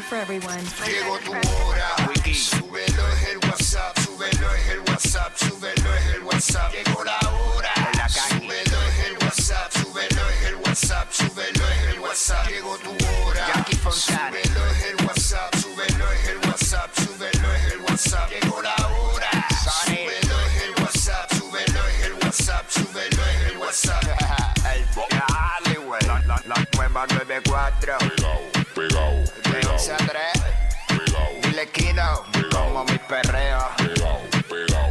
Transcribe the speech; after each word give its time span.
affordable 0.00 0.02
for 0.02 0.16
everyone. 0.16 0.64
Llegó 0.86 1.18
tu 1.18 1.32
hora. 1.32 1.96
Súbelo 2.32 3.08
es 3.08 3.28
el 3.28 3.38
WhatsApp, 3.38 3.98
súbelo 3.98 4.54
es 4.54 4.68
el 4.68 4.80
WhatsApp, 4.80 5.36
súbelo 5.36 5.94
es 5.94 6.06
el 6.14 6.22
WhatsApp. 6.22 6.72
Llegó 6.72 7.04
la 7.04 7.18
hora. 7.28 7.72
Súbelo 8.08 8.82
es 8.88 9.06
el 9.06 9.18
WhatsApp, 9.18 9.72
súbelo 9.72 10.30
es 10.30 10.44
el 10.46 10.54
WhatsApp, 10.56 11.12
súbelo 11.12 11.68
es 11.68 11.94
el 11.94 12.00
WhatsApp. 12.00 12.48
Llegó 12.48 12.76
tu 12.78 12.90
hora. 12.90 13.64
Súbelo 13.90 14.66
es 14.66 14.82
el 14.84 15.06
WhatsApp, 15.06 15.54
súbelo 15.56 16.12
es 16.12 16.28
el 16.28 16.36
WhatsApp, 16.48 16.94
súbelo 16.94 17.54
es 17.54 17.72
el 17.72 17.80
WhatsApp. 17.80 18.30
Llegó 18.30 18.62
la 18.62 18.76
hora. 18.86 19.30
Súbelo 19.84 20.40
es 20.46 20.62
el 20.62 20.82
WhatsApp, 20.82 21.32
súbelo 21.34 21.88
es 21.88 22.04
el 22.04 22.12
WhatsApp, 22.14 22.70
súbelo 22.70 23.26
es 23.26 23.50
el 23.50 23.56
WhatsApp. 23.58 24.04
El 24.72 24.86
Dale, 25.10 25.78
güey. 25.78 26.02
La, 26.06 26.20
la, 26.26 26.42
la 26.46 26.66
nueva 26.76 27.06
94. 27.06 28.19
Pegao, 29.80 29.88
pegao, 29.88 29.88
De 29.88 29.88
pegao, 29.88 29.88
11 29.88 29.92
a 29.92 29.96
3. 29.96 30.06
pegao, 30.88 31.40
Dile 31.42 31.66
Kino. 31.70 32.24
Como 32.52 32.84
mi 32.84 32.98
perreo. 32.98 33.68
pegao. 34.48 34.88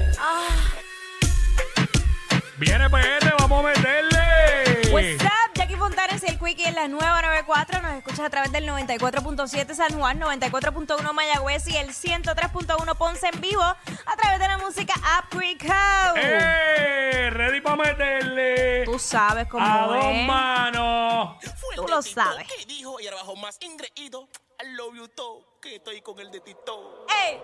Viene 2.58 2.90
PR, 2.90 3.36
vamos 3.40 3.60
a 3.60 3.68
meterle. 3.70 4.92
What's 4.92 5.24
up? 5.24 5.54
Jackie 5.56 5.76
Fontanes 5.78 6.22
y 6.24 6.28
el 6.28 6.38
Quickie 6.40 6.66
en 6.68 6.76
la 6.76 6.88
nueva 6.90 7.22
94. 7.22 7.82
Nos 7.82 7.94
escuchas 7.94 8.20
a 8.22 8.30
través 8.30 8.52
del 8.52 8.66
94.7 8.68 9.74
San 9.76 9.98
Juan, 9.98 10.20
94.1 10.20 11.14
Mayagüez 11.14 11.68
y 11.68 11.78
el 11.78 11.90
103.1 11.94 12.98
Ponce 12.98 13.28
en 13.32 13.40
vivo 13.40 13.62
a 13.64 14.16
través 14.18 14.40
de 14.40 14.48
la 14.48 14.58
música 14.58 14.94
App 15.18 15.30
Quico. 15.32 15.74
¡Eh! 16.18 17.30
Ready 17.32 17.62
para 17.62 17.76
meterle. 17.78 18.84
Tú 18.86 19.00
sabes 19.00 19.48
cómo 19.48 19.66
a 19.66 19.88
dos 19.88 20.06
es. 20.06 20.26
manos. 20.28 21.38
Tú 21.76 21.88
lo 21.88 22.02
sabes. 22.02 22.46
Que 22.48 22.66
dijo 22.66 23.00
y 23.00 23.06
ahora 23.08 23.18
bajo 23.22 23.36
más 23.38 23.58
ingreído. 23.62 24.28
I 24.62 24.76
love 24.76 24.94
you 24.94 25.08
todo, 25.08 25.46
que 25.62 25.78
estoy 25.78 26.02
con 26.02 26.20
el 26.20 26.30
de 26.32 26.42
Tito. 26.42 27.06
¡Ey! 27.08 27.40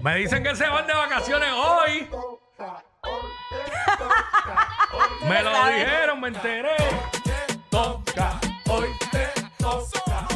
Me 0.00 0.16
dicen 0.16 0.42
que 0.42 0.56
se 0.56 0.66
van 0.66 0.84
de 0.84 0.92
vacaciones 0.92 1.48
hoy. 1.52 2.08
me 5.28 5.42
lo 5.42 5.50
dijeron, 5.66 6.20
me 6.20 6.28
enteré. 6.28 6.76
Toca, 7.70 8.40
hoy 8.68 8.88
te 9.12 9.32
toca. 9.58 10.26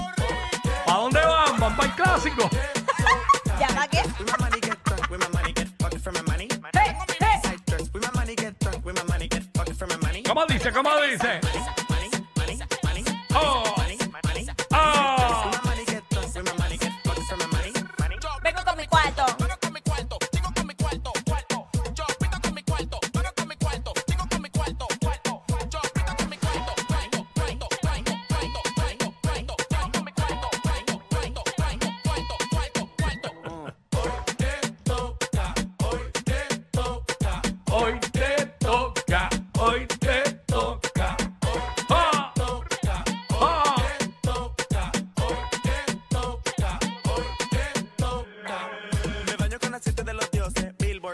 ¿A 0.87 0.95
dónde 0.95 1.21
van? 1.21 1.59
¿Van 1.59 1.77
para 1.77 1.89
el 1.89 1.95
clásico? 1.97 2.49
¿Ya 3.59 3.67
para 3.67 3.89
qué? 3.89 4.03
With 4.21 4.29
my 4.29 4.45
money 4.45 4.61
get 4.61 4.81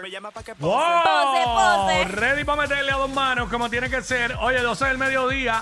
me 0.07 0.11
llama 0.11 0.31
pa' 0.31 0.41
que 0.41 0.55
pose. 0.55 0.71
¡Wow! 0.71 1.03
Pose, 1.03 1.43
pose. 1.43 2.15
Ready 2.15 2.43
para 2.45 2.61
meterle 2.61 2.91
a 2.93 2.95
dos 2.95 3.09
manos, 3.09 3.49
como 3.49 3.69
tiene 3.69 3.89
que 3.89 4.01
ser. 4.01 4.33
Oye, 4.39 4.61
12 4.61 4.85
del 4.85 4.97
mediodía, 4.97 5.61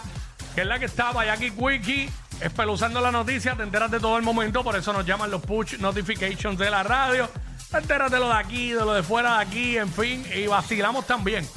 que 0.54 0.62
es 0.62 0.68
la 0.68 0.78
que 0.78 0.86
estaba 0.86 1.26
Jackie 1.26 1.50
Quickie, 1.50 2.12
espeluzando 2.40 3.02
la 3.02 3.12
noticia. 3.12 3.56
Te 3.56 3.64
enteras 3.64 3.90
de 3.90 4.00
todo 4.00 4.18
el 4.18 4.24
momento, 4.24 4.64
por 4.64 4.76
eso 4.76 4.94
nos 4.94 5.04
llaman 5.04 5.32
los 5.32 5.42
push 5.42 5.80
notifications 5.80 6.60
de 6.60 6.70
la 6.70 6.84
radio. 6.84 7.28
Te 7.72 7.78
enteras 7.80 8.12
de 8.12 8.20
lo 8.20 8.28
de 8.28 8.36
aquí, 8.36 8.70
de 8.70 8.82
lo 8.86 8.94
de 8.94 9.02
fuera 9.02 9.38
de 9.38 9.46
aquí, 9.46 9.78
en 9.80 9.92
fin, 9.92 10.24
y 10.32 10.46
vacilamos 10.46 11.08
también. 11.08 11.48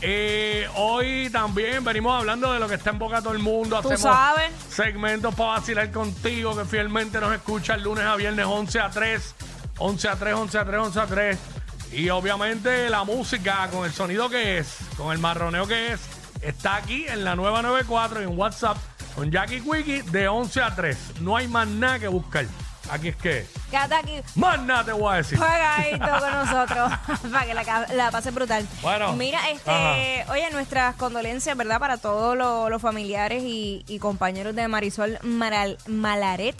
Eh, 0.00 0.68
hoy 0.74 1.30
también 1.30 1.84
venimos 1.84 2.18
hablando 2.18 2.52
de 2.52 2.58
lo 2.58 2.66
que 2.66 2.74
está 2.74 2.90
en 2.90 2.98
boca 2.98 3.18
de 3.18 3.22
todo 3.22 3.32
el 3.32 3.38
mundo. 3.38 3.80
Tú 3.80 3.92
Hacemos 3.92 4.12
sabes. 4.12 4.50
segmentos 4.68 5.32
para 5.36 5.50
vacilar 5.50 5.92
contigo, 5.92 6.56
que 6.56 6.64
fielmente 6.64 7.20
nos 7.20 7.32
escucha 7.32 7.74
el 7.74 7.84
lunes 7.84 8.04
a 8.04 8.16
viernes 8.16 8.44
11 8.44 8.80
a 8.80 8.90
3. 8.90 9.34
11 9.78 10.08
a 10.08 10.16
3, 10.16 10.34
11 10.34 10.58
a 10.58 10.64
3, 10.64 10.80
11 10.80 11.00
a 11.00 11.06
3. 11.06 11.38
Y 11.94 12.10
obviamente 12.10 12.90
la 12.90 13.04
música 13.04 13.68
con 13.70 13.84
el 13.84 13.92
sonido 13.92 14.28
que 14.28 14.58
es, 14.58 14.76
con 14.96 15.12
el 15.12 15.18
marroneo 15.18 15.66
que 15.66 15.92
es, 15.92 16.00
está 16.42 16.76
aquí 16.76 17.06
en 17.08 17.24
la 17.24 17.36
nueva 17.36 17.62
94 17.62 18.20
y 18.20 18.24
en 18.24 18.36
WhatsApp 18.38 18.76
con 19.14 19.30
Jackie 19.30 19.60
Quickie 19.60 20.02
de 20.02 20.26
11 20.28 20.60
a 20.62 20.74
3. 20.74 20.98
No 21.20 21.36
hay 21.36 21.46
más 21.46 21.68
nada 21.68 21.98
que 22.00 22.08
buscar. 22.08 22.46
Aquí 22.90 23.08
es 23.08 23.16
que, 23.16 23.46
Quédate 23.70 23.94
aquí. 23.94 24.12
más 24.34 24.60
nada 24.60 24.84
te 24.84 24.92
voy 24.92 25.14
a 25.14 25.16
decir. 25.16 25.38
Juegadito 25.38 26.06
con 26.20 26.32
nosotros 26.32 26.92
para 27.32 27.46
que 27.46 27.54
la, 27.94 28.10
pase 28.10 28.30
brutal. 28.30 28.66
Bueno. 28.82 29.14
Mira, 29.14 29.38
este, 29.50 30.26
oye, 30.30 30.50
nuestras 30.50 30.94
condolencias, 30.96 31.56
¿verdad? 31.56 31.78
Para 31.80 31.96
todos 31.96 32.36
los, 32.36 32.68
los 32.68 32.82
familiares 32.82 33.42
y, 33.42 33.84
y 33.88 33.98
compañeros 34.00 34.54
de 34.54 34.68
Marisol 34.68 35.18
Maral- 35.22 35.78
Malaret, 35.86 36.56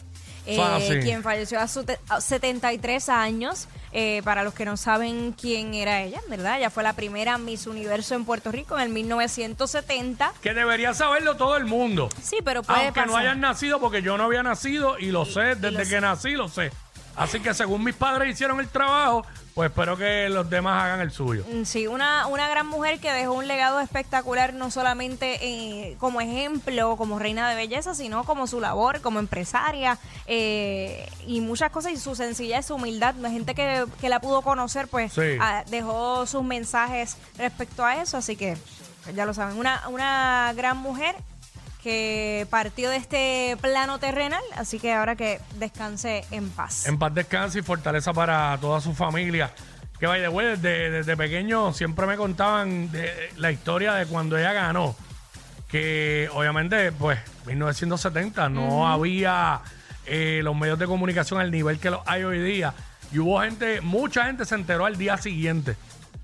eh, 0.46 0.58
Ah, 0.62 0.78
sí. 0.80 0.98
quien 1.00 1.22
falleció 1.22 1.60
a, 1.60 1.68
su 1.68 1.84
te- 1.84 1.98
a 2.08 2.20
73 2.22 3.08
años. 3.10 3.68
Eh, 3.96 4.22
para 4.24 4.42
los 4.42 4.54
que 4.54 4.64
no 4.64 4.76
saben 4.76 5.30
quién 5.40 5.72
era 5.72 6.02
ella, 6.02 6.20
¿verdad? 6.28 6.58
Ella 6.58 6.68
fue 6.68 6.82
la 6.82 6.94
primera 6.94 7.38
Miss 7.38 7.68
Universo 7.68 8.16
en 8.16 8.24
Puerto 8.24 8.50
Rico 8.50 8.76
en 8.76 8.82
el 8.82 8.88
1970. 8.88 10.32
Que 10.42 10.52
debería 10.52 10.92
saberlo 10.94 11.36
todo 11.36 11.56
el 11.56 11.64
mundo. 11.64 12.08
Sí, 12.20 12.38
pero 12.44 12.64
puede 12.64 12.86
Aunque 12.86 13.06
no 13.06 13.16
hayan 13.16 13.40
nacido, 13.40 13.78
porque 13.78 14.02
yo 14.02 14.18
no 14.18 14.24
había 14.24 14.42
nacido 14.42 14.98
y 14.98 15.12
lo 15.12 15.24
sé, 15.24 15.54
desde 15.54 15.70
lo 15.70 15.78
que 15.78 15.84
sé. 15.84 16.00
nací 16.00 16.32
lo 16.32 16.48
sé. 16.48 16.72
Así 17.14 17.38
que 17.38 17.54
según 17.54 17.84
mis 17.84 17.94
padres 17.94 18.28
hicieron 18.32 18.58
el 18.58 18.68
trabajo, 18.68 19.24
pues 19.54 19.70
espero 19.70 19.96
que 19.96 20.28
los 20.30 20.50
demás 20.50 20.82
hagan 20.82 21.00
el 21.00 21.12
suyo. 21.12 21.44
Mm, 21.48 21.62
Sí, 21.64 21.86
una, 21.86 22.26
una 22.26 22.48
gran 22.48 22.66
mujer 22.66 22.98
que 22.98 23.12
dejó 23.12 23.34
un 23.34 23.46
legado 23.46 23.78
espectacular, 23.80 24.52
no 24.52 24.70
solamente 24.70 25.38
eh, 25.42 25.96
como 26.00 26.20
ejemplo, 26.20 26.96
como 26.96 27.18
reina 27.20 27.48
de 27.48 27.54
belleza, 27.54 27.94
sino 27.94 28.24
como 28.24 28.46
su 28.48 28.60
labor 28.60 29.00
como 29.00 29.20
empresaria 29.20 29.98
eh, 30.26 31.08
y 31.26 31.40
muchas 31.40 31.70
cosas, 31.70 31.92
y 31.92 31.96
su 31.96 32.14
sencillez, 32.16 32.66
su 32.66 32.74
humildad. 32.74 33.14
La 33.16 33.30
gente 33.30 33.54
que, 33.54 33.84
que 34.00 34.08
la 34.08 34.20
pudo 34.20 34.42
conocer, 34.42 34.88
pues 34.88 35.12
Sí. 35.12 35.38
ah, 35.40 35.62
dejó 35.70 36.26
sus 36.26 36.42
mensajes 36.42 37.16
respecto 37.38 37.84
a 37.84 38.02
eso, 38.02 38.16
así 38.16 38.34
que 38.36 38.56
pues, 39.04 39.14
ya 39.14 39.24
lo 39.24 39.34
saben. 39.34 39.56
Una, 39.58 39.88
una 39.88 40.52
gran 40.56 40.78
mujer 40.78 41.14
que 41.84 42.46
partió 42.48 42.88
de 42.88 42.96
este 42.96 43.58
plano 43.60 43.98
terrenal, 43.98 44.42
así 44.56 44.80
que 44.80 44.94
ahora 44.94 45.16
que 45.16 45.38
descanse 45.58 46.24
en 46.30 46.48
paz. 46.48 46.86
En 46.86 46.98
paz 46.98 47.14
descanse 47.14 47.58
y 47.58 47.62
fortaleza 47.62 48.14
para 48.14 48.56
toda 48.58 48.80
su 48.80 48.94
familia. 48.94 49.50
Que 50.00 50.06
vaya, 50.06 50.28
güey, 50.28 50.56
desde, 50.56 50.90
desde 50.90 51.14
pequeño 51.14 51.74
siempre 51.74 52.06
me 52.06 52.16
contaban 52.16 52.90
de 52.90 53.12
la 53.36 53.52
historia 53.52 53.92
de 53.94 54.06
cuando 54.06 54.38
ella 54.38 54.54
ganó. 54.54 54.96
Que 55.68 56.30
obviamente, 56.32 56.90
pues, 56.90 57.18
1970 57.44 58.48
no 58.48 58.88
había 58.88 59.60
eh, 60.06 60.40
los 60.42 60.56
medios 60.56 60.78
de 60.78 60.86
comunicación 60.86 61.38
al 61.38 61.50
nivel 61.50 61.78
que 61.78 61.90
los 61.90 62.00
hay 62.06 62.24
hoy 62.24 62.40
día. 62.40 62.72
Y 63.12 63.18
hubo 63.18 63.42
gente, 63.42 63.82
mucha 63.82 64.24
gente 64.24 64.46
se 64.46 64.54
enteró 64.54 64.86
al 64.86 64.96
día 64.96 65.18
siguiente 65.18 65.76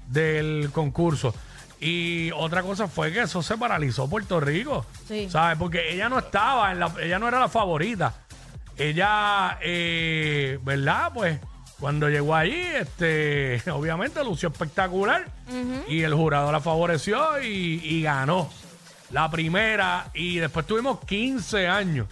del 0.09 0.71
concurso. 0.72 1.34
Y 1.80 2.30
otra 2.32 2.62
cosa 2.62 2.88
fue 2.88 3.10
que 3.10 3.22
eso 3.22 3.42
se 3.42 3.56
paralizó 3.56 4.08
Puerto 4.08 4.38
Rico. 4.38 4.84
Sí. 5.08 5.28
¿Sabes? 5.30 5.56
Porque 5.58 5.94
ella 5.94 6.08
no 6.10 6.18
estaba, 6.18 6.72
en 6.72 6.80
la, 6.80 6.92
ella 7.02 7.18
no 7.18 7.26
era 7.26 7.41
la 7.41 7.48
favorita. 7.48 8.14
Ella, 8.76 9.58
eh, 9.62 10.58
¿verdad? 10.62 11.10
Pues 11.15 11.41
cuando 11.78 12.10
llegó 12.10 12.34
allí, 12.34 12.60
este, 12.60 13.62
obviamente 13.72 14.22
lució 14.22 14.50
espectacular. 14.50 15.27
Y 15.88 16.03
el 16.03 16.15
jurado 16.15 16.53
la 16.53 16.60
favoreció 16.60 17.42
y, 17.42 17.80
y 17.83 18.03
ganó 18.03 18.50
la 19.10 19.30
primera. 19.30 20.10
Y 20.12 20.36
después 20.36 20.66
tuvimos 20.66 21.00
15 21.04 21.66
años. 21.66 22.06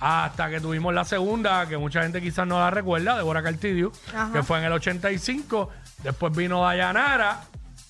Hasta 0.00 0.50
que 0.50 0.60
tuvimos 0.60 0.92
la 0.92 1.04
segunda, 1.04 1.68
que 1.68 1.76
mucha 1.78 2.02
gente 2.02 2.20
quizás 2.20 2.44
no 2.44 2.58
la 2.58 2.70
recuerda, 2.70 3.16
Débora 3.16 3.40
Cartidio, 3.40 3.92
que 4.32 4.42
fue 4.42 4.58
en 4.58 4.64
el 4.64 4.72
85. 4.72 5.70
Después 6.02 6.34
vino 6.34 6.62
Dayanara 6.62 7.44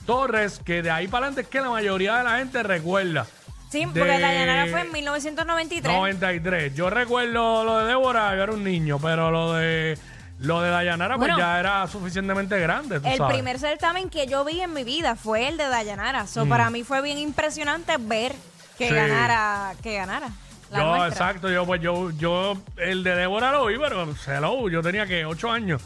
Torres, 0.06 0.60
que 0.64 0.82
de 0.82 0.90
ahí 0.90 1.08
para 1.08 1.26
adelante 1.26 1.42
es 1.42 1.48
que 1.48 1.60
la 1.60 1.70
mayoría 1.70 2.16
de 2.16 2.24
la 2.24 2.38
gente 2.38 2.62
recuerda. 2.62 3.26
Sí, 3.70 3.80
de- 3.80 3.86
porque 3.86 4.18
la 4.18 4.32
llanara 4.32 4.66
fue 4.70 4.80
en 4.82 4.92
1993. 4.92 5.92
93. 5.96 6.74
Yo 6.74 6.90
recuerdo 6.90 7.64
lo 7.64 7.78
de 7.78 7.86
Débora, 7.86 8.34
yo 8.36 8.42
era 8.42 8.52
un 8.52 8.62
niño, 8.64 8.98
pero 9.00 9.30
lo 9.30 9.54
de 9.54 9.98
lo 10.40 10.60
de 10.60 10.70
Dayanara 10.70 11.16
Bueno, 11.16 11.34
pues 11.36 11.46
ya 11.46 11.60
era 11.60 11.86
suficientemente 11.86 12.58
grande, 12.58 12.98
tú 12.98 13.06
El 13.08 13.16
sabes. 13.16 13.32
primer 13.34 13.60
certamen 13.60 14.10
que 14.10 14.26
yo 14.26 14.44
vi 14.44 14.60
en 14.60 14.72
mi 14.72 14.82
vida 14.82 15.14
fue 15.14 15.46
el 15.48 15.56
de 15.56 15.68
Dayanara. 15.68 16.26
So, 16.26 16.44
Mm. 16.44 16.48
Para 16.48 16.68
mí 16.70 16.82
fue 16.82 17.00
bien 17.00 17.16
impresionante 17.18 17.94
ver 17.98 18.34
que 18.76 18.88
Sí. 18.88 18.94
ganara, 18.94 19.74
que 19.84 19.94
ganara. 19.94 20.28
La 20.72 20.78
yo, 20.78 20.96
nuestra. 20.96 21.08
exacto, 21.08 21.50
yo, 21.50 21.66
pues 21.66 21.80
yo, 21.80 22.10
yo, 22.12 22.56
el 22.78 23.04
de 23.04 23.14
Débora 23.14 23.52
lo 23.52 23.66
vi, 23.66 23.76
pero 23.78 24.08
hello, 24.26 24.68
yo 24.68 24.82
tenía 24.82 25.06
que 25.06 25.24
ocho 25.24 25.50
años. 25.50 25.82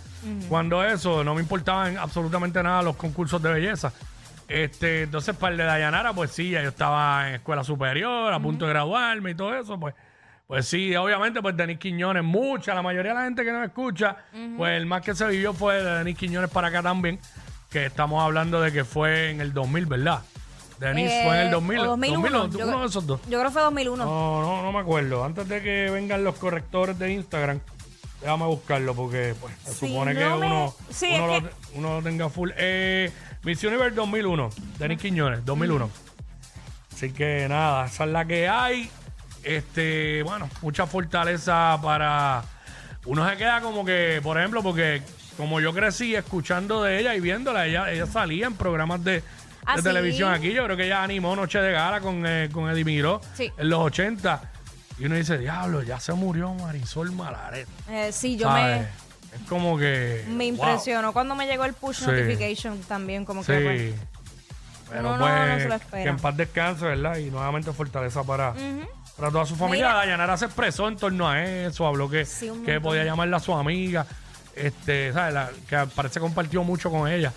Cuando 0.49 0.85
eso, 0.85 1.23
no 1.23 1.35
me 1.35 1.41
importaban 1.41 1.99
absolutamente 1.99 2.61
nada 2.63 2.83
los 2.83 2.97
concursos 2.97 3.41
de 3.43 3.53
belleza. 3.53 3.93
Este, 4.49 5.03
entonces, 5.03 5.37
para 5.37 5.53
el 5.53 5.59
de 5.59 5.65
Dayanara, 5.65 6.13
pues 6.13 6.31
sí, 6.31 6.51
ya 6.51 6.63
yo 6.63 6.69
estaba 6.69 7.29
en 7.29 7.35
escuela 7.37 7.65
superior, 7.65 8.33
a 8.33 8.41
punto 8.41 8.65
de 8.65 8.73
graduarme 8.73 9.33
y 9.33 9.35
todo 9.35 9.55
eso, 9.55 9.79
pues. 9.79 9.95
Pues 10.47 10.69
sí, 10.69 10.95
obviamente, 10.95 11.43
pues 11.43 11.57
Denis 11.57 11.79
Quiñones, 11.79 12.23
mucha, 12.23 12.73
la 12.73 12.83
mayoría 12.83 13.13
de 13.13 13.19
la 13.19 13.25
gente 13.25 13.45
que 13.45 13.51
nos 13.51 13.65
escucha, 13.65 14.17
pues 14.57 14.77
el 14.77 14.87
más 14.87 15.03
que 15.03 15.13
se 15.13 15.27
vivió 15.27 15.53
fue 15.53 15.83
de 15.83 15.99
Denis 15.99 16.17
Quiñones 16.17 16.51
para 16.51 16.69
acá 16.69 16.83
también, 16.85 17.19
que 17.69 17.87
estamos 17.87 18.23
hablando 18.23 18.61
de 18.61 18.71
que 18.71 18.85
fue 18.85 19.31
en 19.31 19.41
el 19.41 19.53
2000, 19.53 19.87
¿verdad? 19.87 20.23
Denis 20.79 21.11
Eh, 21.11 21.23
fue 21.25 21.35
en 21.41 21.47
el 21.47 21.51
2000, 21.53 21.79
o 21.79 21.85
2001, 21.87 22.39
2001, 22.39 22.59
yo- 22.59 22.67
uno 22.69 22.81
de 22.83 22.87
esos 22.87 23.07
dos. 23.07 23.21
Yo 23.23 23.39
creo 23.39 23.45
que 23.45 23.51
fue 23.51 23.63
2001. 23.63 24.05
No, 24.05 24.43
no, 24.43 24.63
no 24.63 24.73
me 24.73 24.79
acuerdo. 24.81 25.25
Antes 25.25 25.49
de 25.49 25.63
que 25.63 25.89
vengan 25.91 26.23
los 26.23 26.35
correctores 26.37 26.99
de 26.99 27.13
Instagram, 27.13 27.61
déjame 28.21 28.45
buscarlo 28.47 28.95
porque 28.95 29.35
pues, 29.41 29.55
se 29.65 29.73
Sí, 29.75 29.89
supone 29.89 30.13
no 30.15 30.21
que 30.21 30.27
me- 30.27 30.47
uno, 30.47 30.75
sí, 30.91 31.09
uno, 31.15 31.35
es 31.37 31.43
lo, 31.43 31.49
que- 31.49 31.55
uno 31.75 31.95
lo 31.97 32.03
tenga 32.03 32.29
full. 32.29 32.51
Eh, 32.57 33.11
Miss 33.43 33.63
Universe 33.65 33.95
2001, 33.95 34.51
Denis 34.79 34.99
Quiñones, 35.01 35.45
2001. 35.45 35.89
Así 36.95 37.13
que 37.13 37.47
nada, 37.49 37.87
esa 37.87 38.05
es 38.05 38.11
la 38.11 38.25
que 38.27 38.49
hay. 38.49 38.91
Este, 39.43 40.23
bueno, 40.25 40.49
mucha 40.63 40.87
fortaleza 40.87 41.79
para. 41.83 42.43
Uno 43.05 43.29
se 43.29 43.37
queda 43.37 43.61
como 43.61 43.85
que, 43.85 44.21
por 44.23 44.37
ejemplo, 44.39 44.63
porque 44.63 45.03
como 45.37 45.61
yo 45.61 45.73
crecí 45.73 46.15
escuchando 46.17 46.83
de 46.83 46.99
ella 46.99 47.15
y 47.15 47.21
viéndola, 47.21 47.67
ella, 47.67 47.93
ella 47.93 48.07
salía 48.07 48.47
en 48.47 48.55
programas 48.55 49.05
de, 49.05 49.23
de 49.67 49.73
¿Ah, 49.73 49.77
sí? 49.79 49.83
televisión 49.83 50.33
aquí. 50.33 50.53
Yo 50.53 50.65
creo 50.65 50.77
que 50.77 50.87
ella 50.87 51.03
animó 51.03 51.35
Noche 51.37 51.59
de 51.61 51.73
Gala 51.73 52.01
con, 52.01 52.25
eh, 52.27 52.49
con 52.53 52.73
Sí. 53.37 53.53
en 53.57 53.69
los 53.69 53.81
80. 53.81 54.51
Y 54.99 55.05
uno 55.07 55.15
dice, 55.17 55.37
diablo, 55.39 55.83
ya 55.83 56.01
se 56.01 56.13
murió 56.15 56.55
Marisol 56.55 57.13
Malaret. 57.13 57.69
Eh, 57.91 58.11
sí, 58.13 58.37
yo 58.37 58.47
¿sabes? 58.49 58.87
Es 59.35 59.49
como 59.49 59.77
que. 59.77 60.25
me, 60.29 60.35
me 60.35 60.45
wow. 60.53 60.55
impresionó 60.69 61.13
cuando 61.13 61.35
me 61.35 61.47
llegó 61.47 61.65
el 61.67 61.75
push 61.75 61.97
Sí. 61.99 62.07
notification 62.07 62.81
también, 62.83 63.25
como 63.27 63.43
Sí. 63.43 63.53
que 63.53 63.61
pues, 63.61 63.95
Pero 64.89 65.01
Uno 65.01 65.17
no- 65.17 65.25
pues, 65.25 65.49
no 65.49 65.59
se 65.59 65.69
lo 65.69 65.75
espera. 65.75 66.03
que 66.05 66.09
en 66.09 66.17
paz 66.17 66.37
descanse, 66.37 66.85
¿verdad? 66.85 67.17
Y 67.19 67.29
nuevamente 67.29 67.73
fortaleza 67.73 68.23
para, 68.23 68.55
para 69.17 69.31
toda 69.33 69.45
su 69.45 69.57
familia. 69.57 69.89
Mira. 69.89 69.99
Dayanara 69.99 70.37
se 70.37 70.45
expresó 70.45 70.87
en 70.87 70.97
torno 70.97 71.29
a 71.29 71.43
eso, 71.45 71.89
habló 71.89 72.09
que, 72.09 72.25
Sí, 72.25 72.49
un 72.49 72.65
que 72.65 72.75
montón. 72.75 72.83
podía 72.91 73.03
llamarla 73.05 73.39
a 73.39 73.41
su 73.41 73.53
amiga, 73.53 74.07
este, 74.55 75.13
¿sabes? 75.13 75.35
La- 75.35 75.51
que 75.69 75.89
parece 75.93 76.15
que 76.15 76.21
compartió 76.21 76.63
mucho 76.63 76.89
con 76.93 77.11
ella. 77.11 77.33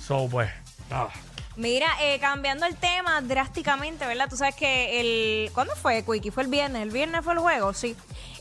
So, 0.00 0.28
pues, 0.30 0.48
nada. 0.88 1.08
Mira, 1.56 1.86
eh, 2.02 2.18
cambiando 2.20 2.66
el 2.66 2.76
tema 2.76 3.20
drásticamente, 3.22 4.06
¿verdad? 4.06 4.28
Tú 4.28 4.36
sabes 4.36 4.54
que 4.54 5.00
el... 5.00 5.50
¿Cuándo 5.52 5.74
fue, 5.74 6.04
Quickie? 6.04 6.30
¿Fue 6.30 6.42
el 6.42 6.50
viernes? 6.50 6.82
¿El 6.82 6.90
viernes 6.90 7.24
fue 7.24 7.32
el 7.32 7.38
juego? 7.38 7.72
Sí. 7.72 7.96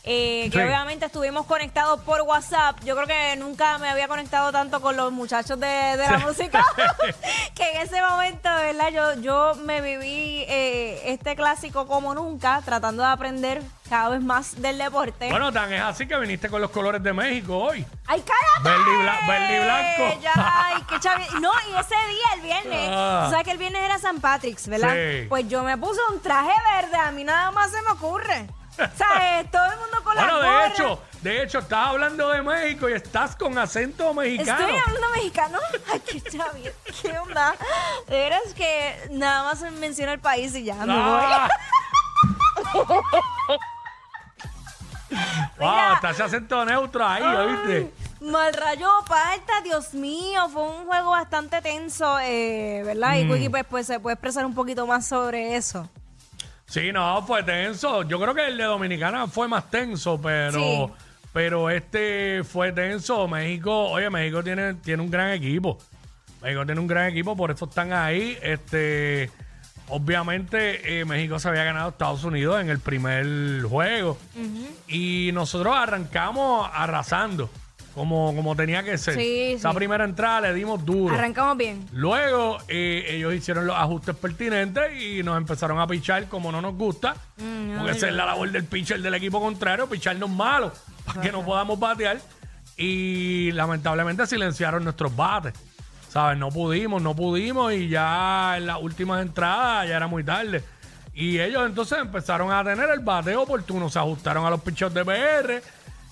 Eh, 0.07 0.49
que 0.51 0.63
obviamente 0.63 1.07
estuvimos 1.07 1.47
conectados 1.47 1.99
por 2.01 2.21
WhatsApp. 2.21 2.77
Yo 2.83 2.95
creo 2.95 3.07
que 3.07 3.35
nunca 3.37 3.79
me 3.79 3.89
había 3.89 4.07
conectado 4.07 4.51
tanto 4.51 4.79
con 4.79 4.95
los 4.95 5.11
muchachos 5.11 5.59
de, 5.59 5.65
de 5.67 5.97
la 6.09 6.19
música. 6.19 6.63
que 7.55 7.71
en 7.71 7.81
ese 7.81 8.01
momento, 8.03 8.47
¿verdad? 8.49 8.89
Yo, 8.89 9.21
yo 9.21 9.55
me 9.55 9.81
viví 9.81 10.45
eh, 10.47 11.01
este 11.05 11.35
clásico 11.35 11.87
como 11.87 12.13
nunca, 12.13 12.61
tratando 12.63 13.01
de 13.01 13.09
aprender 13.09 13.61
cada 13.89 14.09
vez 14.09 14.21
más 14.21 14.61
del 14.61 14.77
deporte. 14.77 15.29
Bueno, 15.31 15.51
tan 15.51 15.73
es 15.73 15.81
así 15.81 16.07
que 16.07 16.17
viniste 16.19 16.49
con 16.49 16.61
los 16.61 16.69
colores 16.69 17.01
de 17.01 17.11
México 17.13 17.57
hoy. 17.57 17.83
¡Ay, 18.05 18.21
cállate! 18.23 18.63
Verde 18.63 18.91
y 18.93 19.03
bla- 19.03 19.27
verde 19.27 19.55
y 19.55 19.63
blanco. 19.63 20.19
Ya, 20.21 20.33
ay, 20.35 20.83
qué 20.87 20.95
chavi- 20.97 21.39
No, 21.39 21.51
y 21.71 21.79
ese 21.79 21.95
día, 21.95 22.25
el 22.35 22.41
viernes, 22.41 22.89
Ah. 22.91 23.23
tú 23.25 23.31
sabes 23.31 23.45
que 23.45 23.51
el 23.51 23.57
viernes 23.57 23.81
era 23.83 23.97
San 23.97 24.19
Patrick's, 24.21 24.67
¿verdad? 24.67 24.93
Sí. 24.93 25.25
Pues 25.29 25.47
yo 25.47 25.63
me 25.63 25.77
puse 25.77 25.99
un 26.11 26.21
traje 26.21 26.53
verde, 26.75 26.95
a 26.97 27.11
mí 27.11 27.23
nada 27.23 27.49
más 27.51 27.71
se 27.71 27.81
me 27.81 27.89
ocurre. 27.89 28.47
¿Sabes? 28.97 29.51
Todo 29.51 29.65
el 29.65 29.79
mundo 29.79 30.03
con 30.03 30.15
la 30.15 30.21
Bueno, 30.23 30.39
de 30.41 30.67
hecho, 30.67 31.01
de 31.21 31.43
hecho, 31.43 31.59
estás 31.59 31.87
hablando 31.87 32.29
de 32.29 32.41
México 32.41 32.89
y 32.89 32.93
estás 32.93 33.35
con 33.35 33.57
acento 33.57 34.13
mexicano. 34.13 34.67
Estoy 34.67 34.79
hablando 34.79 35.09
mexicano. 35.15 35.59
Ay, 35.91 35.99
qué 36.01 36.23
chavi- 36.23 36.71
¿Qué 37.01 37.17
onda? 37.17 37.55
De 38.07 38.15
veras 38.17 38.53
que 38.55 39.07
nada 39.11 39.43
más 39.43 39.61
menciona 39.73 40.13
el 40.13 40.19
país 40.19 40.53
y 40.55 40.63
ya 40.63 40.75
me 40.75 40.93
voy. 40.93 40.95
Ah. 40.97 41.49
wow, 45.57 45.69
Mira. 45.71 45.93
está 45.95 46.09
ese 46.11 46.23
acento 46.23 46.65
neutro 46.65 47.05
ahí, 47.05 47.23
¿oíste? 47.23 47.91
Mal 48.21 48.53
rayo 48.53 48.89
parta, 49.07 49.61
Dios 49.63 49.93
mío, 49.93 50.49
fue 50.49 50.63
un 50.63 50.85
juego 50.85 51.11
bastante 51.11 51.61
tenso, 51.61 52.17
eh, 52.19 52.81
¿verdad? 52.83 53.11
Mm. 53.11 53.17
Y 53.19 53.27
Quickie 53.33 53.49
pues, 53.49 53.65
pues 53.69 53.87
se 53.87 53.99
puede 53.99 54.15
expresar 54.15 54.45
un 54.45 54.55
poquito 54.55 54.87
más 54.87 55.05
sobre 55.05 55.55
eso. 55.55 55.87
Sí, 56.67 56.91
no, 56.91 57.21
fue 57.25 57.43
tenso. 57.43 58.03
Yo 58.03 58.19
creo 58.19 58.33
que 58.33 58.47
el 58.47 58.57
de 58.57 58.63
Dominicana 58.63 59.27
fue 59.27 59.47
más 59.47 59.69
tenso, 59.69 60.19
pero, 60.21 60.87
Sí. 60.87 60.93
pero 61.31 61.69
este 61.69 62.43
fue 62.43 62.71
tenso. 62.71 63.27
México, 63.27 63.89
oye, 63.89 64.09
México 64.09 64.43
tiene, 64.43 64.73
tiene 64.75 65.01
un 65.03 65.11
gran 65.11 65.31
equipo. 65.31 65.77
México 66.41 66.65
tiene 66.65 66.81
un 66.81 66.87
gran 66.87 67.07
equipo, 67.09 67.35
por 67.35 67.51
eso 67.51 67.65
están 67.65 67.93
ahí. 67.93 68.37
Este, 68.41 69.29
obviamente, 69.87 70.99
eh, 70.99 71.05
México 71.05 71.39
se 71.39 71.47
había 71.49 71.63
ganado 71.63 71.87
a 71.87 71.89
Estados 71.89 72.23
Unidos 72.23 72.59
en 72.61 72.69
el 72.69 72.79
primer 72.79 73.61
juego. 73.63 74.17
Y 74.87 75.31
nosotros 75.33 75.75
arrancamos 75.75 76.69
arrasando, 76.73 77.49
como, 77.95 78.35
como 78.35 78.55
tenía 78.55 78.83
que 78.83 78.97
ser. 78.97 79.15
Sí, 79.15 79.53
Esa 79.53 79.71
sí. 79.71 79.75
primera 79.77 80.03
entrada 80.03 80.41
le 80.41 80.53
dimos 80.53 80.85
duro. 80.85 81.15
Arrancamos 81.15 81.57
bien. 81.57 81.87
Luego 81.93 82.57
eh, 82.67 83.05
ellos 83.09 83.33
hicieron 83.33 83.65
los 83.65 83.75
ajustes 83.75 84.15
pertinentes 84.15 85.01
y 85.01 85.23
nos 85.23 85.37
empezaron 85.37 85.79
a 85.79 85.87
pichar 85.87 86.27
como 86.27 86.51
no 86.51 86.61
nos 86.61 86.75
gusta. 86.75 87.15
porque 87.77 87.91
esa 87.93 88.07
es 88.09 88.13
la 88.13 88.25
labor 88.25 88.51
del 88.51 88.65
pitcher 88.65 89.01
del 89.01 89.13
equipo 89.15 89.39
contrario, 89.39 89.87
picharnos 89.87 90.29
malos 90.29 90.73
para 91.05 91.21
que 91.21 91.31
no 91.31 91.43
podamos 91.43 91.79
batear. 91.79 92.19
Y 92.77 93.51
lamentablemente 93.53 94.27
silenciaron 94.27 94.83
nuestros 94.83 95.15
bates. 95.15 95.53
¿Sabes? 96.09 96.37
No 96.37 96.49
pudimos, 96.49 97.01
no 97.01 97.15
pudimos 97.15 97.73
y 97.73 97.87
ya 97.89 98.55
en 98.57 98.67
las 98.67 98.81
últimas 98.81 99.21
entradas 99.21 99.87
ya 99.87 99.95
era 99.97 100.07
muy 100.07 100.23
tarde. 100.23 100.63
Y 101.13 101.39
ellos 101.39 101.65
entonces 101.65 101.97
empezaron 101.99 102.51
a 102.51 102.61
tener 102.63 102.89
el 102.89 102.99
bateo 102.99 103.43
oportuno, 103.43 103.89
se 103.89 103.99
ajustaron 103.99 104.45
a 104.45 104.49
los 104.49 104.61
pichos 104.61 104.93
de 104.93 105.05
PR 105.05 105.61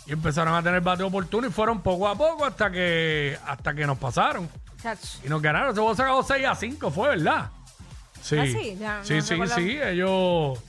y 0.05 0.11
empezaron 0.13 0.53
a 0.53 0.61
tener 0.63 0.81
bateo 0.81 1.07
oportuno 1.07 1.47
y 1.47 1.51
fueron 1.51 1.81
poco 1.81 2.07
a 2.07 2.15
poco 2.15 2.45
hasta 2.45 2.69
que 2.71 3.37
hasta 3.45 3.73
que 3.73 3.85
nos 3.85 3.97
pasaron. 3.97 4.49
Y 5.23 5.29
nos 5.29 5.41
ganaron. 5.41 5.69
Ese 5.69 5.79
juego 5.79 5.95
se 5.95 6.01
acabó 6.01 6.23
6 6.23 6.45
a 6.45 6.55
5, 6.55 6.91
fue 6.91 7.09
verdad. 7.09 7.49
Sí. 8.21 8.37
Ah, 8.37 8.45
sí, 8.45 8.77
ya, 8.79 8.97
no 8.99 9.05
sí, 9.05 9.21
sí, 9.21 9.35
sí. 9.55 9.79
Ellos 9.81 10.59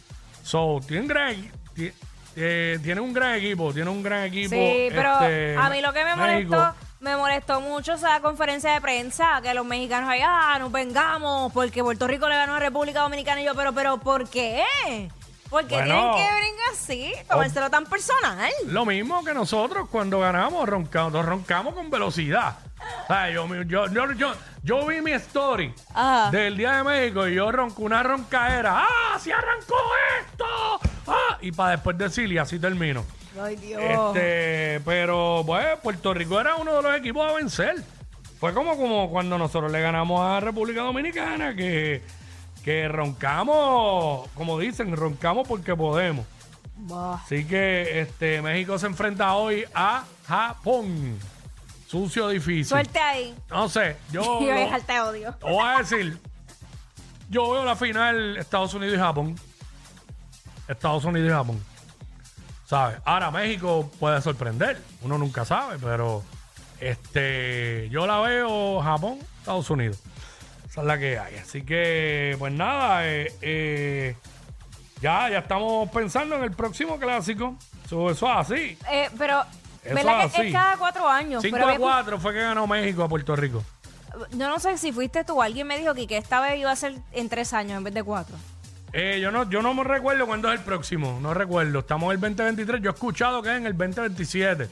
so, 0.42 0.80
tienen, 0.86 1.08
gran, 1.08 1.34
ti- 1.74 1.92
eh, 2.36 2.78
tienen 2.82 3.02
un 3.02 3.12
gran 3.12 3.34
equipo. 3.34 3.72
Tienen 3.72 3.88
un 3.92 4.02
gran 4.02 4.24
equipo. 4.24 4.50
Sí, 4.54 4.88
pero 4.90 5.14
este, 5.20 5.56
a 5.56 5.68
mí 5.70 5.80
lo 5.80 5.92
que 5.92 6.04
me 6.04 6.14
México. 6.16 6.54
molestó, 6.54 6.74
me 7.00 7.16
molestó 7.16 7.60
mucho 7.60 7.94
esa 7.94 8.20
conferencia 8.20 8.72
de 8.72 8.80
prensa, 8.80 9.40
que 9.42 9.52
los 9.54 9.66
mexicanos 9.66 10.08
ahí, 10.08 10.20
ah, 10.24 10.56
nos 10.60 10.70
vengamos, 10.70 11.52
porque 11.52 11.82
Puerto 11.82 12.06
Rico 12.06 12.28
le 12.28 12.36
ganó 12.36 12.54
a 12.54 12.60
República 12.60 13.00
Dominicana. 13.00 13.40
Y 13.42 13.44
yo, 13.46 13.54
pero, 13.56 13.72
pero, 13.72 13.98
¿por 13.98 14.28
qué? 14.28 14.62
¿Por 15.50 15.66
qué 15.66 15.74
Bueno. 15.76 16.14
tienen 16.14 16.28
que 16.28 16.34
venir 16.34 16.54
así? 16.74 17.12
Tomárselo 17.28 17.70
tan 17.70 17.86
personal. 17.86 18.50
Lo 18.66 18.84
mismo 18.84 19.24
que 19.24 19.32
nosotros 19.32 19.88
cuando 19.90 20.20
ganamos, 20.20 20.68
roncamos, 20.68 21.12
nos 21.12 21.24
roncamos 21.24 21.74
con 21.74 21.90
velocidad. 21.90 22.58
O 23.04 23.06
sea, 23.06 23.30
yo, 23.30 23.46
yo, 23.64 23.86
yo, 23.88 24.12
yo, 24.12 24.32
yo 24.62 24.86
vi 24.86 25.00
mi 25.00 25.12
story 25.12 25.72
Ajá. 25.94 26.30
del 26.30 26.56
Día 26.56 26.76
de 26.78 26.84
México 26.84 27.26
y 27.26 27.34
yo 27.34 27.50
ronco 27.50 27.82
una 27.82 28.02
roncaera. 28.02 28.84
¡Ah! 28.86 29.18
¡Se 29.18 29.32
arrancó 29.32 29.76
esto! 30.20 30.44
¡Ah! 31.06 31.38
Y 31.40 31.52
para 31.52 31.70
después 31.72 31.96
decir, 31.96 32.30
y 32.30 32.38
así 32.38 32.58
termino. 32.58 33.04
Ay, 33.40 33.56
Dios. 33.56 33.80
Este, 33.82 34.80
pero 34.84 35.42
pues 35.46 35.66
Puerto 35.82 36.14
Rico 36.14 36.40
era 36.40 36.56
uno 36.56 36.74
de 36.74 36.82
los 36.82 36.96
equipos 36.96 37.28
a 37.28 37.34
vencer. 37.34 37.82
Fue 38.38 38.52
como, 38.52 38.76
como 38.76 39.10
cuando 39.10 39.38
nosotros 39.38 39.72
le 39.72 39.80
ganamos 39.80 40.20
a 40.20 40.40
República 40.40 40.82
Dominicana, 40.82 41.54
que, 41.54 42.02
que 42.62 42.88
roncamos, 42.88 44.28
como 44.34 44.58
dicen, 44.58 44.94
roncamos 44.96 45.48
porque 45.48 45.74
podemos. 45.74 46.26
Bah. 46.76 47.20
Así 47.24 47.44
que 47.46 48.00
este 48.00 48.42
México 48.42 48.78
se 48.78 48.86
enfrenta 48.86 49.34
hoy 49.34 49.64
a 49.74 50.04
Japón. 50.26 51.18
Sucio 51.86 52.28
difícil. 52.28 52.64
Suerte 52.66 52.98
ahí. 52.98 53.34
No 53.50 53.68
sé, 53.68 53.96
yo 54.10 54.22
Y 54.40 54.46
lo- 54.46 54.52
voy 54.52 54.62
a 54.88 55.04
odio. 55.04 55.36
voy 55.40 55.64
a 55.64 55.78
decir, 55.78 56.18
yo 57.30 57.50
veo 57.52 57.64
la 57.64 57.76
final 57.76 58.36
Estados 58.36 58.74
Unidos 58.74 58.96
y 58.96 58.98
Japón. 58.98 59.36
Estados 60.68 61.04
Unidos 61.04 61.28
y 61.28 61.32
Japón. 61.32 61.64
¿Sabes? 62.66 62.98
Ahora 63.04 63.30
México 63.30 63.90
puede 64.00 64.20
sorprender. 64.22 64.80
Uno 65.02 65.18
nunca 65.18 65.44
sabe, 65.44 65.78
pero 65.78 66.24
este 66.80 67.88
yo 67.90 68.06
la 68.06 68.18
veo 68.20 68.80
Japón, 68.80 69.18
Estados 69.38 69.68
Unidos. 69.70 70.00
Esa 70.68 70.80
es 70.80 70.86
la 70.86 70.98
que 70.98 71.18
hay. 71.18 71.36
Así 71.36 71.62
que, 71.62 72.34
pues 72.38 72.52
nada, 72.52 73.06
eh, 73.06 73.32
eh, 73.42 74.16
ya, 75.04 75.28
ya 75.28 75.38
estamos 75.40 75.90
pensando 75.90 76.34
en 76.36 76.44
el 76.44 76.52
próximo 76.52 76.98
clásico. 76.98 77.56
Eso, 77.84 78.10
eso 78.10 78.26
es 78.26 78.36
así. 78.38 78.78
Eh, 78.90 79.10
pero, 79.18 79.42
Eso 79.84 79.94
¿verdad 79.94 80.30
que 80.30 80.38
así. 80.38 80.46
es 80.46 80.52
cada 80.54 80.78
cuatro 80.78 81.06
años? 81.06 81.42
5 81.42 81.54
pero 81.54 81.66
a 81.68 81.72
había- 81.74 81.78
4 81.86 82.18
fue 82.18 82.32
que 82.32 82.40
ganó 82.40 82.66
México 82.66 83.02
a 83.04 83.08
Puerto 83.08 83.36
Rico. 83.36 83.62
Yo 84.30 84.48
no 84.48 84.58
sé 84.60 84.78
si 84.78 84.92
fuiste 84.92 85.22
tú, 85.24 85.42
alguien 85.42 85.66
me 85.66 85.78
dijo 85.78 85.92
que, 85.92 86.06
que 86.06 86.16
esta 86.16 86.40
vez 86.40 86.58
iba 86.58 86.70
a 86.70 86.76
ser 86.76 86.94
en 87.12 87.28
tres 87.28 87.52
años 87.52 87.76
en 87.76 87.84
vez 87.84 87.92
de 87.92 88.02
cuatro. 88.02 88.34
Eh, 88.94 89.18
yo 89.20 89.30
no, 89.30 89.50
yo 89.50 89.60
no 89.60 89.74
me 89.74 89.84
recuerdo 89.84 90.26
cuándo 90.26 90.50
es 90.52 90.58
el 90.60 90.64
próximo, 90.64 91.18
no 91.20 91.34
recuerdo. 91.34 91.80
Estamos 91.80 92.06
en 92.06 92.12
el 92.12 92.20
2023. 92.20 92.80
Yo 92.80 92.90
he 92.90 92.94
escuchado 92.94 93.42
que 93.42 93.50
es 93.50 93.56
en 93.58 93.66
el 93.66 93.76
2027. 93.76 94.70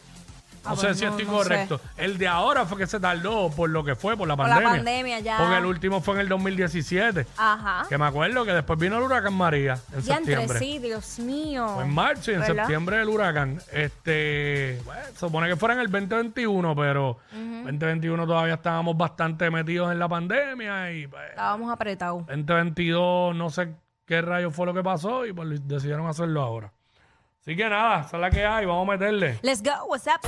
No 0.64 0.70
Ah, 0.70 0.76
sé 0.76 0.86
pues 0.86 0.98
si 0.98 1.04
no, 1.04 1.10
estoy 1.10 1.26
no 1.26 1.32
correcto. 1.32 1.80
El 1.96 2.18
de 2.18 2.28
ahora 2.28 2.64
fue 2.66 2.78
que 2.78 2.86
se 2.86 3.00
tardó 3.00 3.50
por 3.50 3.68
lo 3.70 3.82
que 3.84 3.96
fue, 3.96 4.16
por 4.16 4.28
la 4.28 4.36
Por 4.36 4.46
la 4.48 4.54
pandemia. 4.54 4.76
pandemia, 4.76 5.20
ya. 5.20 5.38
Porque 5.38 5.56
el 5.58 5.66
último 5.66 6.00
fue 6.00 6.14
en 6.14 6.20
el 6.20 6.28
2017. 6.28 7.26
Ajá. 7.36 7.86
Que 7.88 7.98
me 7.98 8.04
acuerdo 8.06 8.44
que 8.44 8.52
después 8.52 8.78
vino 8.78 8.96
el 8.98 9.02
huracán 9.02 9.34
María 9.34 9.78
en 9.92 10.00
Ya 10.02 10.16
entre 10.18 10.36
septiembre. 10.36 10.58
sí, 10.60 10.78
Dios 10.78 11.18
mío. 11.18 11.66
Fue 11.74 11.84
en 11.84 11.92
marzo 11.92 12.30
y 12.30 12.34
en 12.34 12.40
¿Verdad? 12.40 12.54
septiembre 12.56 13.00
el 13.02 13.08
huracán. 13.08 13.58
Este, 13.72 14.80
bueno, 14.84 15.00
se 15.12 15.18
supone 15.18 15.48
que 15.48 15.56
fuera 15.56 15.74
en 15.74 15.80
el 15.80 15.90
2021, 15.90 16.76
pero 16.76 17.18
2021 17.32 18.26
todavía 18.26 18.54
estábamos 18.54 18.96
bastante 18.96 19.50
metidos 19.50 19.90
en 19.92 19.98
la 19.98 20.08
pandemia 20.08 20.92
y 20.92 21.06
pues, 21.06 21.22
Estábamos 21.30 21.72
apretados. 21.72 22.24
2022 22.26 23.34
no 23.36 23.50
sé 23.50 23.74
qué 24.06 24.22
rayo 24.22 24.50
fue 24.50 24.66
lo 24.66 24.74
que 24.74 24.82
pasó 24.82 25.26
y 25.26 25.32
pues 25.32 25.66
decidieron 25.66 26.06
hacerlo 26.06 26.42
ahora. 26.42 26.72
Así 27.44 27.56
que 27.56 27.68
nada, 27.68 28.02
esa 28.06 28.18
es 28.18 28.20
la 28.20 28.30
que 28.30 28.46
hay, 28.46 28.66
vamos 28.66 28.88
a 28.88 28.92
meterle. 28.92 29.40
Let's 29.42 29.60
go, 29.60 29.72
what's 29.88 30.06
up? 30.06 30.20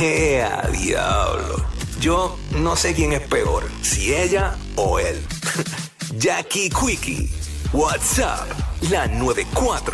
¡Ea, 0.00 0.62
diablo! 0.72 1.64
Yo 2.00 2.36
no 2.56 2.74
sé 2.74 2.94
quién 2.94 3.12
es 3.12 3.20
peor, 3.20 3.70
si 3.80 4.12
ella 4.12 4.56
o 4.74 4.98
él. 4.98 5.24
Jackie 6.18 6.68
Quickie, 6.68 7.30
WhatsApp, 7.72 8.48
la 8.90 9.06
94. 9.06 9.92